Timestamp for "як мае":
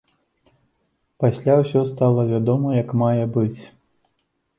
2.81-3.25